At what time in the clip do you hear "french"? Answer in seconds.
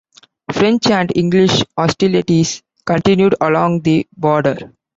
0.51-0.87